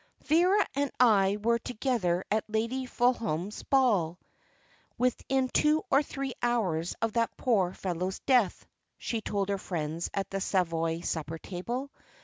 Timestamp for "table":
11.37-11.91